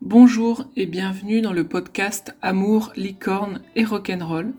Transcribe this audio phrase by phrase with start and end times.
[0.00, 4.52] Bonjour et bienvenue dans le podcast Amour, licorne et rock'n'roll.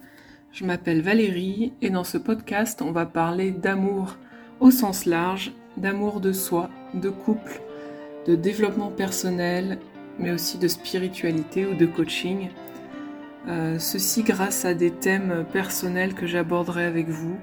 [0.51, 4.17] Je m'appelle Valérie et dans ce podcast on va parler d'amour
[4.59, 7.61] au sens large, d'amour de soi, de couple,
[8.27, 9.79] de développement personnel,
[10.19, 12.49] mais aussi de spiritualité ou de coaching.
[13.47, 17.37] Euh, ceci grâce à des thèmes personnels que j'aborderai avec vous,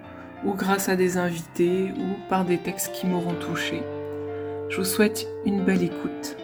[0.44, 3.82] ou grâce à des invités, ou par des textes qui m'auront touché.
[4.68, 6.36] Je vous souhaite une belle écoute.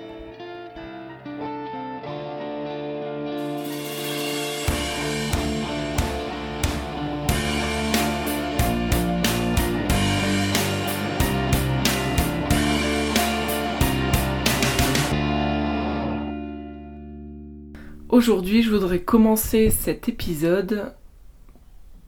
[18.13, 20.93] Aujourd'hui, je voudrais commencer cet épisode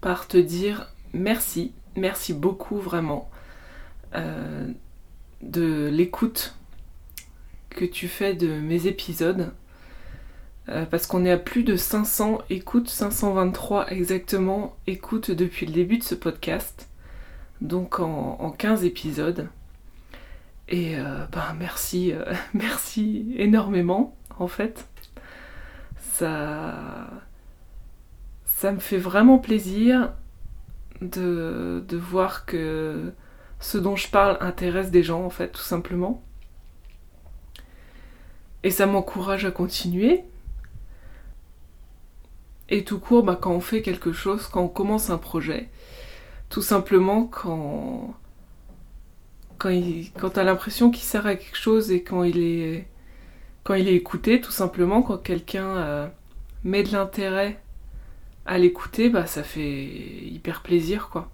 [0.02, 3.30] par te dire merci, merci beaucoup vraiment
[4.14, 4.68] euh,
[5.40, 6.56] de l'écoute
[7.70, 9.50] que tu fais de mes épisodes.
[10.68, 15.96] Euh, parce qu'on est à plus de 500 écoutes, 523 exactement écoutes depuis le début
[15.96, 16.90] de ce podcast.
[17.62, 19.48] Donc en, 15 épisodes.
[20.68, 22.12] Et euh, ben merci,
[22.52, 24.86] merci énormément en fait
[26.14, 27.08] ça,
[28.44, 30.12] ça me fait vraiment plaisir
[31.00, 33.12] de, de voir que
[33.58, 36.22] ce dont je parle intéresse des gens, en fait, tout simplement.
[38.62, 40.24] Et ça m'encourage à continuer.
[42.68, 45.68] Et tout court, bah, quand on fait quelque chose, quand on commence un projet,
[46.48, 48.14] tout simplement quand,
[49.58, 52.86] quand, il, quand t'as l'impression qu'il sert à quelque chose et quand il est
[53.64, 56.06] quand il est écouté, tout simplement, quand quelqu'un euh,
[56.62, 57.58] met de l'intérêt
[58.46, 61.30] à l'écouter, bah ça fait hyper plaisir quoi.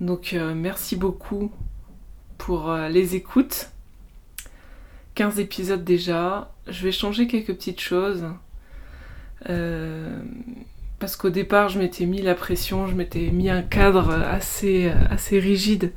[0.00, 1.52] Donc euh, merci beaucoup
[2.36, 3.70] pour euh, les écoutes.
[5.14, 6.52] 15 épisodes déjà.
[6.66, 8.24] Je vais changer quelques petites choses.
[10.98, 15.38] parce qu'au départ, je m'étais mis la pression, je m'étais mis un cadre assez, assez
[15.38, 15.92] rigide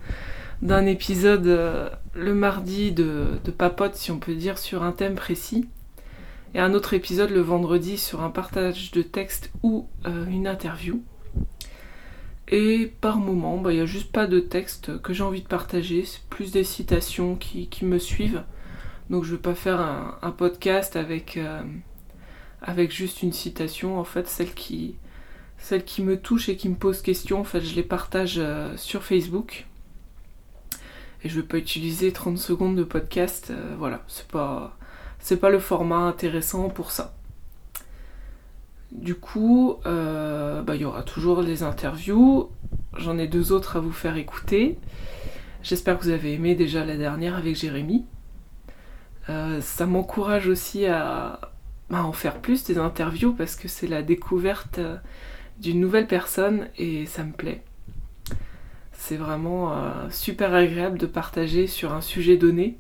[0.64, 5.68] d'un épisode euh, le mardi de, papote, si on peut dire, sur un thème précis,
[6.56, 11.04] et un autre épisode le vendredi sur un partage de texte ou euh, une interview.
[12.48, 15.48] Et par moment, bah, il n'y a juste pas de texte que j'ai envie de
[15.48, 18.44] partager, c'est plus des citations qui, me suivent.
[19.10, 21.62] Donc je ne vais pas faire un, podcast avec, euh,
[22.62, 24.96] avec juste une citation, en fait, celle qui,
[25.58, 28.42] celle qui me touche et qui me pose question, en fait, je les partage
[28.78, 29.66] sur Facebook
[31.24, 33.50] et je vais pas utiliser 30 secondes de podcast.
[33.52, 34.78] Euh, voilà, c'est pas,
[35.20, 37.16] c'est pas le format intéressant pour ça.
[38.92, 42.50] Du coup, euh, bah, il y aura toujours les interviews.
[42.98, 44.78] J'en ai deux autres à vous faire écouter.
[45.64, 48.06] J'espère que vous avez aimé déjà la dernière avec Jérémy.
[49.30, 51.40] Euh, ça m'encourage aussi à,
[51.90, 54.82] à, en faire plus des interviews parce que c'est la découverte
[55.60, 57.64] d'une nouvelle personne et ça me plaît.
[58.94, 62.78] C'est vraiment euh, super agréable de partager sur un sujet donné,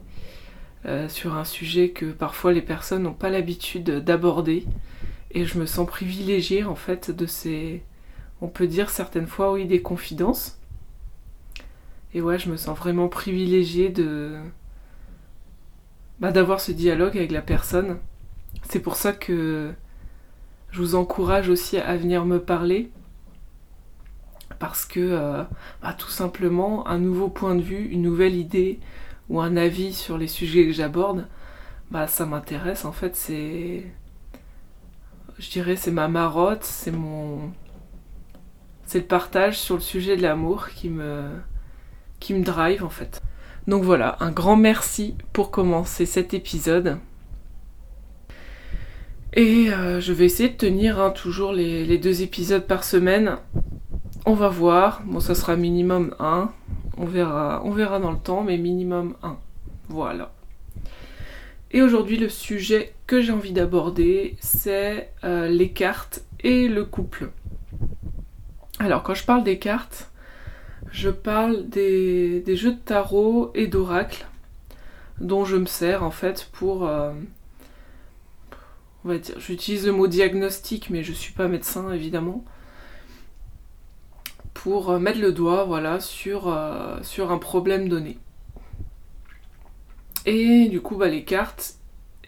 [0.85, 4.65] euh, sur un sujet que parfois les personnes n'ont pas l'habitude d'aborder.
[5.31, 7.83] Et je me sens privilégiée en fait de ces,
[8.41, 10.59] on peut dire certaines fois oui, des confidences.
[12.13, 14.37] Et ouais, je me sens vraiment privilégiée de
[16.19, 17.97] bah, d'avoir ce dialogue avec la personne.
[18.69, 19.73] C'est pour ça que
[20.71, 22.91] je vous encourage aussi à venir me parler
[24.63, 25.43] parce que euh,
[25.81, 28.79] bah, tout simplement un nouveau point de vue, une nouvelle idée
[29.27, 31.27] ou un avis sur les sujets que j'aborde,
[31.91, 33.83] bah ça m'intéresse en fait, c'est
[35.37, 37.51] je dirais c'est ma marotte, c'est mon
[38.85, 41.23] c'est le partage sur le sujet de l'amour qui me
[42.21, 43.21] qui me drive en fait.
[43.67, 46.99] Donc voilà, un grand merci pour commencer cet épisode.
[49.35, 53.37] Et euh, je vais essayer de tenir hein, toujours les, deux épisodes par semaine.
[54.25, 55.01] On va voir.
[55.03, 56.49] Bon, ça sera minimum 1.
[56.97, 59.37] On verra, on verra dans le temps, mais minimum 1.
[59.89, 60.31] Voilà.
[61.71, 67.31] Et aujourd'hui, le sujet que j'ai envie d'aborder, c'est euh, les cartes et le couple.
[68.79, 70.09] Alors, quand je parle des cartes,
[70.89, 74.25] je parle des, jeux de tarot et d'oracle
[75.19, 76.87] dont je me sers en fait pour.
[76.87, 77.11] Euh,
[79.03, 82.45] on va dire, j'utilise le mot diagnostic, mais je suis pas médecin évidemment
[84.63, 88.17] pour euh, mettre le doigt voilà, sur, euh, sur un problème donné.
[90.25, 91.75] Et du coup, bah, les cartes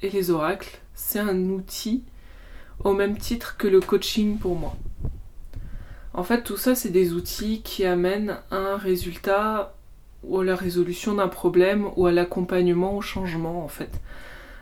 [0.01, 2.03] et les oracles, c'est un outil
[2.83, 4.75] au même titre que le coaching pour moi.
[6.13, 9.73] En fait, tout ça, c'est des outils qui amènent un résultat
[10.23, 14.01] ou à la résolution d'un problème ou à l'accompagnement au changement, en fait.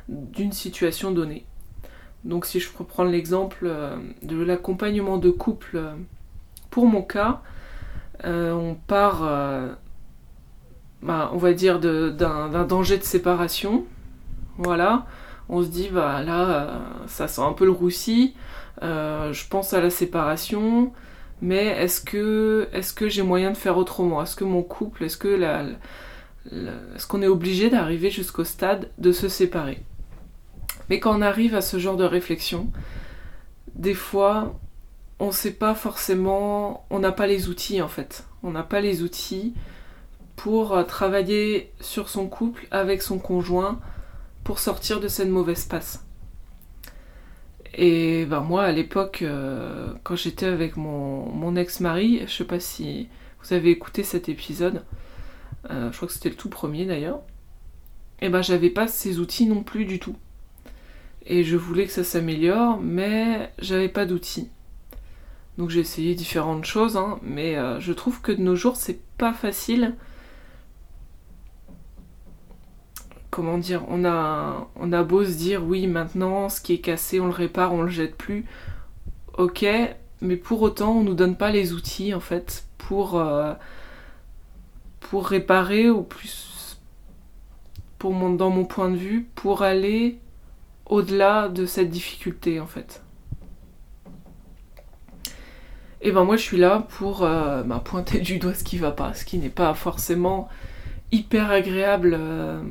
[0.10, 1.44] d'une situation donnée.
[2.24, 5.82] Donc si je reprends l'exemple euh, de l'accompagnement de couple,
[6.70, 7.42] pour mon cas,
[8.24, 9.22] on part,
[11.02, 13.86] bah, on va dire, d'un danger de séparation.
[14.58, 15.06] Voilà,
[15.50, 18.36] on se dit, bah là, ça sent un peu le roussi,
[18.82, 20.94] je pense à la séparation,
[21.42, 24.22] mais est-ce que, est que j'ai moyen de faire autrement?
[24.22, 25.76] Est-ce que mon couple, est-ce que
[26.96, 29.84] est-ce qu'on est obligé d'arriver jusqu'au stade de se séparer?
[30.90, 32.68] Mais quand on arrive à ce genre de réflexion,
[33.76, 34.54] des fois,
[35.24, 38.26] on ne sait pas forcément, on n'a pas les outils en fait.
[38.44, 39.54] On n'a pas les outils
[40.36, 43.80] pour euh, travailler sur son couple avec son conjoint
[44.44, 46.06] pour sortir de cette mauvaise passe.
[47.74, 52.60] Et ben moi, à l'époque, euh, quand j'étais avec mon, mon ex-mari, je sais pas
[52.60, 53.08] si
[53.42, 54.84] vous avez écouté cet épisode,
[55.72, 57.22] euh, je crois que c'était le tout premier d'ailleurs,
[58.20, 60.18] et ben j'avais pas ces outils non plus du tout.
[61.26, 64.50] Et je voulais que ça s'améliore, mais j'avais pas d'outils.
[65.58, 69.00] Donc j'ai essayé différentes choses, hein, mais euh, je trouve que de nos jours c'est
[69.18, 69.96] pas facile.
[73.30, 77.20] Comment dire on a, on a beau se dire oui maintenant ce qui est cassé
[77.20, 78.46] on le répare, on le jette plus.
[79.38, 79.66] Ok,
[80.22, 83.54] mais pour autant on nous donne pas les outils en fait pour, euh,
[85.00, 86.54] pour réparer ou plus
[88.00, 90.20] pour dans mon point de vue pour aller
[90.88, 93.03] au-delà de cette difficulté en fait.
[96.06, 98.92] Et ben moi je suis là pour euh, bah, pointer du doigt ce qui va
[98.92, 100.50] pas, ce qui n'est pas forcément
[101.14, 102.62] hyper agréable euh,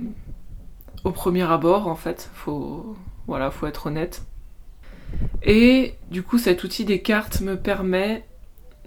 [1.02, 2.30] au premier abord en fait.
[2.34, 2.94] Faut
[3.26, 4.22] voilà, faut être honnête.
[5.42, 8.26] Et du coup cet outil des cartes me permet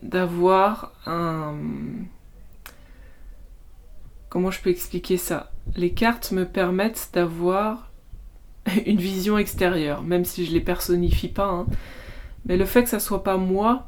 [0.04, 1.56] d'avoir un
[4.30, 5.50] Comment je peux expliquer ça?
[5.76, 7.90] Les cartes me permettent d'avoir
[8.86, 11.48] une vision extérieure, même si je les personnifie pas.
[11.48, 11.66] Hein.
[12.46, 13.88] Mais le fait que ça soit pas moi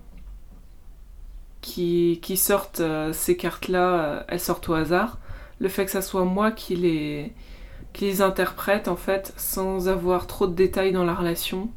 [1.68, 5.20] qui, qui sorte euh, ces cartes-là, euh, elles sortent au hasard.
[5.60, 7.34] Le fait que ça soit moi qui les,
[7.92, 11.70] qui les interprète en fait sans avoir trop de détails dans la relation,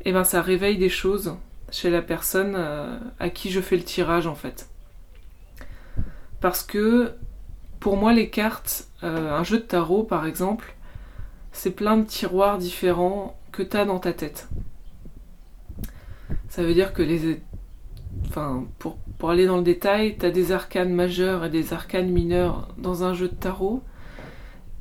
[0.00, 1.36] et eh ben ça réveille des choses
[1.70, 4.68] chez la personne euh, à qui je fais le tirage en fait.
[6.40, 7.12] Parce que
[7.78, 10.74] pour moi, les cartes, un jeu de tarot par exemple,
[11.52, 14.48] c'est plein de tiroirs différents que tu as dans ta tête.
[16.48, 17.40] Ça veut dire que les.
[18.28, 18.98] Enfin, pour,
[19.30, 23.14] aller dans le détail, tu as des arcanes majeurs et des arcanes mineurs dans un
[23.14, 23.82] jeu de tarot.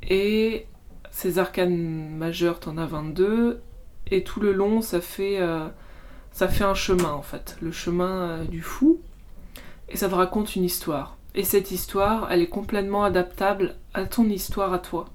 [0.08, 0.68] Et
[1.12, 3.62] ces arcanes majeures, t'en as 22.
[4.08, 5.68] Et tout le long, ça fait, euh,
[6.32, 7.58] ça fait un chemin en fait.
[7.62, 9.00] Le chemin euh, du fou.
[9.90, 11.18] Et ça te raconte une histoire.
[11.36, 15.06] Et cette histoire, elle est complètement adaptable à ton histoire à toi.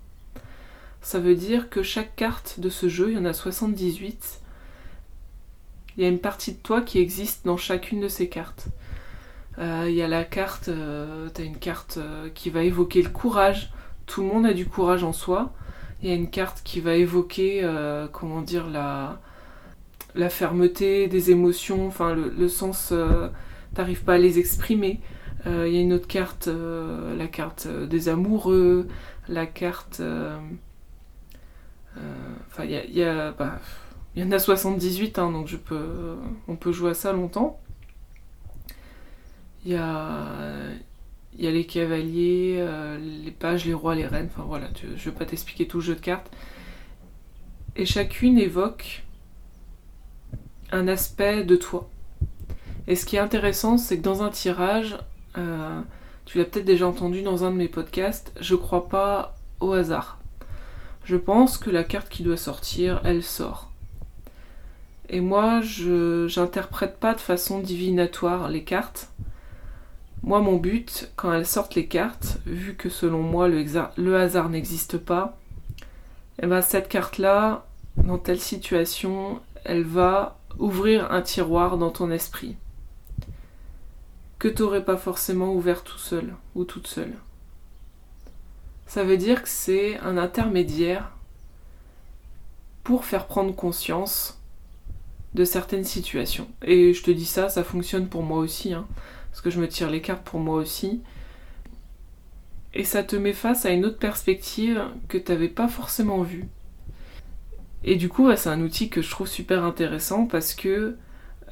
[1.00, 4.40] Ça veut dire que chaque carte de ce jeu, il y en a 78,
[5.96, 8.68] il y a une partie de toi qui existe dans chacune de ces cartes.
[9.58, 13.02] Euh, il y a la carte, euh, tu as une carte euh, qui va évoquer
[13.02, 13.72] le courage.
[14.04, 15.52] Tout le monde a du courage en soi.
[16.02, 17.66] Il y a une carte qui va évoquer,
[18.12, 19.18] comment dire, la,
[20.14, 22.92] la fermeté des émotions, enfin le, sens,
[23.74, 25.00] t'arrives pas à les exprimer.
[25.46, 28.88] Euh, il y a une autre carte, euh, la carte euh, des amoureux,
[29.28, 30.02] la carte.
[32.48, 33.58] Enfin, il y, a, bah,
[34.22, 36.16] y en a 78, hein, donc je peux,
[36.48, 37.60] on peut jouer à ça longtemps.
[39.64, 40.26] Il y a,
[41.38, 42.64] y a les cavaliers,
[43.24, 44.28] les pages, les rois, les reines.
[44.32, 46.30] Enfin voilà, je ne vais pas t'expliquer tout le jeu de cartes.
[47.74, 49.04] Et chacune évoque
[50.72, 51.90] un aspect de toi.
[52.86, 54.96] Et ce qui est intéressant, c'est que dans un tirage,
[55.36, 55.80] euh,
[56.24, 60.18] tu l'as peut-être déjà entendu dans un de mes podcasts, je crois pas au hasard.
[61.04, 63.70] Je pense que la carte qui doit sortir, elle sort.
[65.08, 69.10] Et moi, je j'interprète pas de façon divinatoire les cartes.
[70.22, 74.98] Moi, mon but, quand elles sortent les cartes, vu que selon moi le, hasard n'existe
[74.98, 75.38] pas,
[76.42, 82.56] eh ben cette carte-là, dans telle situation, elle va ouvrir un tiroir dans ton esprit
[84.38, 87.14] que t'aurais pas forcément ouvert tout seul ou toute seule.
[88.86, 91.10] Ça veut dire que c'est un intermédiaire
[92.84, 94.35] pour faire prendre conscience
[95.36, 96.48] de certaines situations.
[96.62, 98.86] Et je te dis ça, ça fonctionne pour moi aussi, hein,
[99.30, 101.02] parce que je me tire les cartes pour moi aussi.
[102.74, 106.46] Et ça te met face à une autre perspective que tu n'avais pas forcément vue.
[107.84, 110.96] Et du coup, c'est un outil que je trouve super intéressant parce que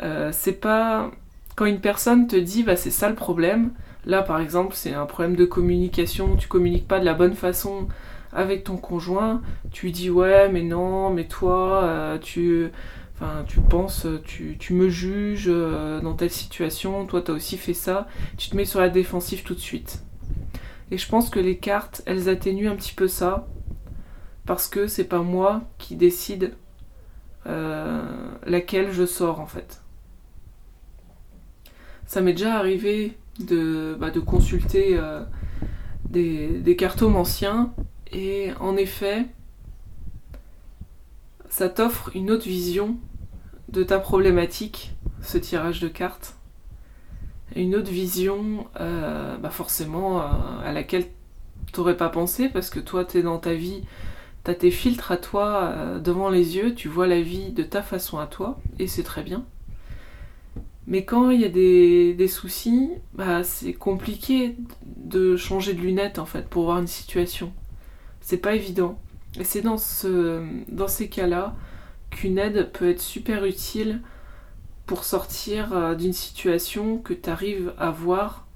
[0.01, 1.11] euh, c'est pas
[1.55, 3.71] quand une personne te dit bah c'est ça le problème,
[4.07, 7.87] là par exemple c'est un problème de communication, tu communiques pas de la bonne façon
[8.33, 12.73] avec ton conjoint, tu dis ouais mais non, mais toi, tu
[13.15, 18.09] Enfin, tu penses, tu, me juges euh, dans telle situation, toi t'as aussi fait ça,
[18.37, 20.03] tu te mets sur la défensive tout de suite.
[20.91, 23.47] Et je pense que les cartes, elles atténuent un petit peu ça,
[24.47, 26.55] parce que c'est pas moi qui décide
[27.47, 28.03] euh,
[28.47, 29.81] laquelle je sors en fait.
[32.07, 35.23] Ça m'est déjà arrivé de, bah, de consulter euh,
[36.09, 37.73] des, des cartomes anciens,
[38.13, 39.27] et en effet,
[41.55, 42.97] ça t'offre une autre vision
[43.69, 44.91] de ta problématique,
[45.23, 46.37] ce tirage de cartes.
[47.55, 50.25] Une autre vision, euh, bah forcément, euh,
[50.65, 51.07] à laquelle
[51.73, 53.85] t'aurais pas pensé, parce que toi, tu es dans ta vie,
[54.45, 57.63] tu as tes filtres à toi euh, devant les yeux, tu vois la vie de
[57.63, 59.45] ta façon à toi, et c'est très bien.
[60.89, 64.57] Mais quand il y a des, des soucis, bah, c'est compliqué
[64.97, 67.53] de changer de lunettes en fait pour voir une situation.
[68.21, 68.99] C'est pas évident.
[69.39, 71.55] Et c'est dans, ce, dans ces cas-là
[72.11, 74.01] qu'une aide peut être super utile
[74.87, 78.47] pour sortir euh, d'une situation que tu arrives à voir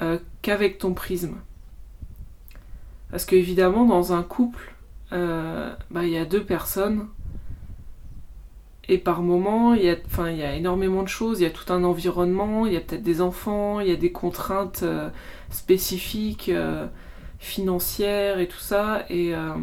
[0.00, 1.36] euh, qu'avec ton prisme.
[3.10, 4.74] Parce qu'évidemment, dans un couple,
[5.12, 7.08] euh, bah, il y a deux personnes.
[8.90, 11.40] Et par moment, il y, y a énormément de choses.
[11.40, 13.96] Il y a tout un environnement, il y a peut-être des enfants, il y a
[13.96, 14.82] des contraintes
[15.50, 16.50] spécifiques
[17.38, 19.04] financière et tout ça.
[19.08, 19.54] Et, euh,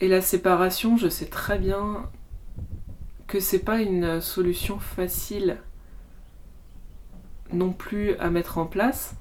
[0.00, 2.08] et la séparation, je sais très bien
[3.26, 5.58] que c'est pas une solution facile
[7.52, 9.14] non plus à mettre en place.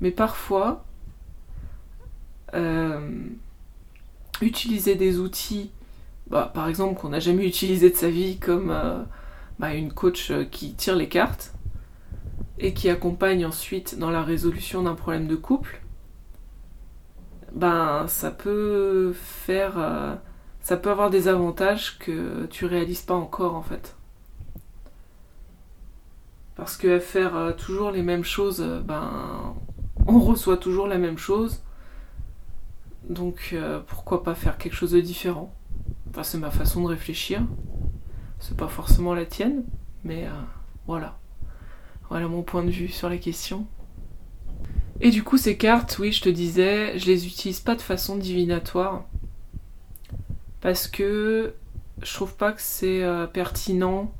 [0.00, 0.84] Mais parfois,
[2.54, 3.28] euh,
[4.40, 5.70] utiliser des outils,
[6.28, 9.02] bah, par exemple qu'on n'a jamais utilisé de sa vie, comme euh,
[9.58, 11.52] bah, une coach qui tire les cartes,
[12.62, 15.82] et qui accompagne ensuite dans la résolution d'un problème de couple,
[17.52, 20.14] ben ça peut faire euh,
[20.60, 23.96] ça peut avoir des avantages que tu réalises pas encore en fait.
[26.54, 29.54] Parce que faire euh, toujours les mêmes choses, euh, ben
[30.06, 31.62] on reçoit toujours la même chose.
[33.08, 33.56] Donc
[33.88, 35.52] pourquoi pas faire quelque chose de différent?
[36.10, 37.42] Enfin c'est ma façon de réfléchir.
[38.38, 39.64] C'est pas forcément la tienne,
[40.04, 40.28] mais
[40.86, 41.18] voilà.
[42.12, 43.66] Voilà mon point de vue sur la question.
[45.00, 48.16] Et du coup, ces cartes, oui, je te disais, je les utilise pas de façon
[48.16, 49.06] divinatoire.
[50.60, 51.54] Parce que
[52.02, 54.12] je trouve pas que c'est euh, pertinent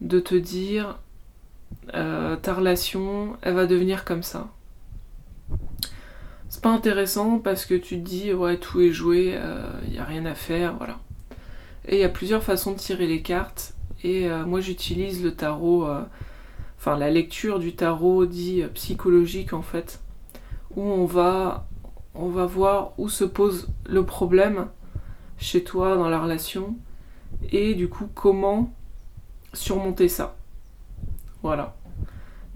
[0.00, 1.00] de te dire
[1.92, 4.48] euh, ta relation, elle va devenir comme ça.
[6.48, 9.98] C'est pas intéressant parce que tu te dis, ouais, tout est joué, il euh, n'y
[9.98, 10.98] a rien à faire, voilà.
[11.86, 13.74] Et il y a plusieurs façons de tirer les cartes.
[14.02, 15.86] Et moi, j'utilise le tarot
[16.82, 20.00] enfin la lecture du tarot dit euh, psychologique en fait,
[20.74, 21.68] où on va,
[22.12, 24.66] voir où se pose le problème
[25.38, 26.76] chez toi dans la relation
[27.52, 28.72] et du coup comment
[29.52, 30.36] surmonter ça.
[31.44, 31.76] Voilà.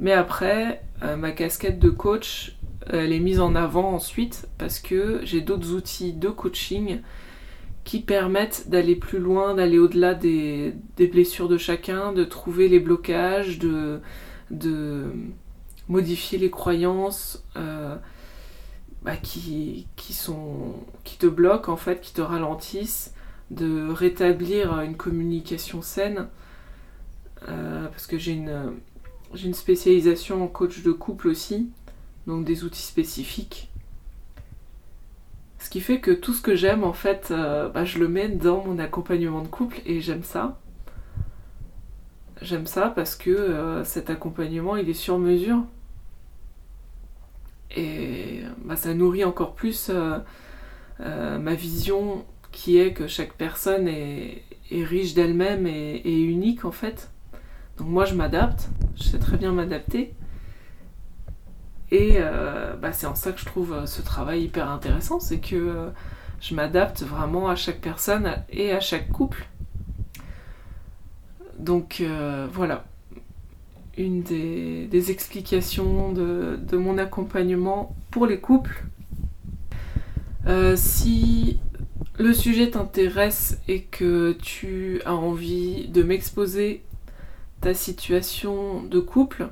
[0.00, 5.20] Mais après, euh, ma casquette de coach, elle est mise en avant ensuite parce que
[5.22, 7.00] j'ai d'autres outils de coaching
[7.86, 13.60] qui permettent d'aller plus loin, d'aller au-delà des, blessures de chacun, de trouver les blocages,
[13.60, 14.00] de,
[15.88, 17.94] modifier les croyances euh,
[19.02, 23.14] bah, qui, te bloquent en fait, qui te ralentissent,
[23.52, 26.26] de rétablir une communication saine.
[27.48, 31.70] Euh, parce que j'ai une spécialisation en coach de couple aussi,
[32.26, 33.70] donc des outils spécifiques
[35.66, 38.28] ce qui fait que tout ce que j'aime, en fait, euh, bah, je le mets
[38.28, 40.60] dans mon accompagnement de couple et j'aime ça.
[42.40, 45.64] J'aime ça parce que euh, cet accompagnement, il est sur mesure.
[47.74, 50.20] Et bah, ça nourrit encore plus euh,
[51.00, 57.10] ma vision qui est que chaque personne est, riche d'elle-même et, et, unique en fait.
[57.78, 60.14] Donc moi je m'adapte, je sais très bien m'adapter.
[61.90, 65.38] Et euh, bah, c'est en ça que je trouve euh, ce travail hyper intéressant, c'est
[65.38, 65.88] que euh,
[66.40, 69.46] je m'adapte vraiment à chaque personne et à chaque couple.
[71.58, 72.02] Donc
[72.52, 72.84] voilà,
[73.96, 78.84] une des, explications de, mon accompagnement pour les couples.
[80.76, 81.58] si
[82.18, 86.82] le sujet t'intéresse et que tu as envie de m'exposer
[87.62, 89.48] ta situation de couple,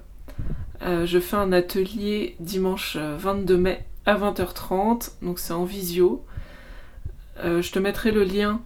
[0.82, 6.24] euh, je fais un atelier dimanche 22 euh, mai à 20h30, donc c'est en visio.
[7.38, 8.60] Euh, je te mettrai le lien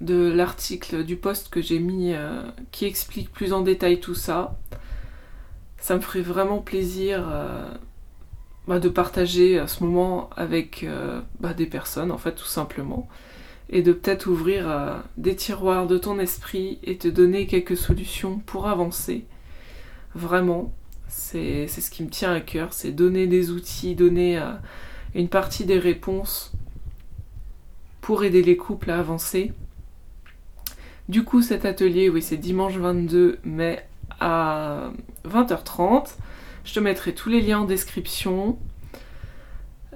[0.00, 2.14] de l'article du post que j'ai mis
[2.70, 4.56] qui explique plus en détail tout ça.
[5.78, 7.26] Ça me ferait vraiment plaisir
[8.68, 10.86] bah, de partager à ce moment avec
[11.40, 13.08] bah, des personnes, en fait, tout simplement.
[13.70, 18.68] Et de peut-être ouvrir des tiroirs de ton esprit et te donner quelques solutions pour
[18.68, 19.26] avancer.
[20.14, 20.72] Vraiment,
[21.08, 24.40] c'est ce qui me tient à cœur, c'est donner des outils, donner
[25.14, 26.52] une partie des réponses
[28.00, 29.52] pour aider les couples à avancer.
[31.08, 33.84] Du coup, cet atelier, oui, c'est dimanche 22 mai
[34.20, 34.90] à
[35.26, 36.16] 20h30.
[36.64, 38.58] Je te mettrai tous les liens en description.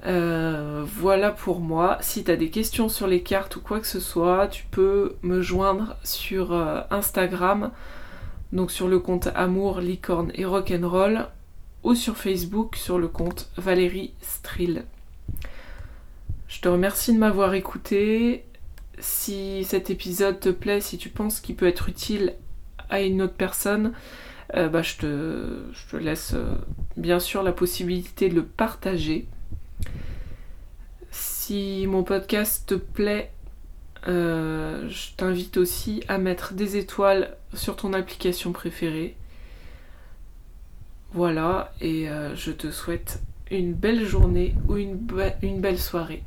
[0.05, 1.97] Euh, voilà pour moi.
[2.01, 5.15] Si tu as des questions sur les cartes ou quoi que ce soit, tu peux
[5.21, 7.71] me joindre sur euh, Instagram,
[8.53, 11.27] donc sur le compte Amour, Licorne et Rock'n'Roll,
[11.83, 14.85] ou sur Facebook sur le compte Valérie Strill.
[16.47, 18.45] Je te remercie de m'avoir écouté.
[18.99, 22.35] Si cet épisode te plaît, si tu penses qu'il peut être utile
[22.89, 23.93] à une autre personne,
[24.55, 26.53] euh, bah, je, te, laisse euh,
[26.95, 29.25] bien sûr la possibilité de le partager.
[31.09, 33.32] Si mon podcast te plaît,
[34.07, 39.15] euh, je t'invite aussi à mettre des étoiles sur ton application préférée.
[41.13, 44.97] Voilà, et je te souhaite une belle journée ou une
[45.61, 46.23] belle soirée.